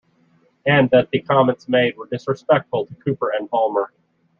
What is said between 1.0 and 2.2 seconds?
the comments made were